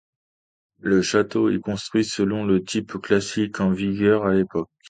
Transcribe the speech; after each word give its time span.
Le 0.79 1.03
château 1.03 1.51
est 1.51 1.59
construit 1.59 2.05
selon 2.05 2.43
le 2.43 2.59
style 2.61 2.85
classique 2.87 3.59
en 3.61 3.69
vigueur 3.71 4.25
à 4.25 4.33
l'époque. 4.33 4.71